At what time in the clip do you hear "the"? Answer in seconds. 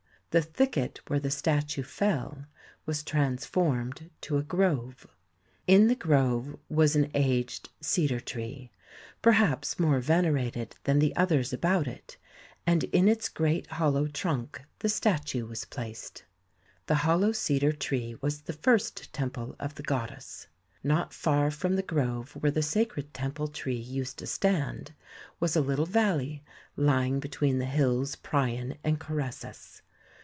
0.33-0.41, 1.19-1.29, 5.87-5.95, 10.99-11.13, 13.71-13.75, 14.79-14.87, 16.85-16.95, 18.43-18.53, 19.75-19.83, 21.75-21.83, 22.53-22.61, 27.59-27.65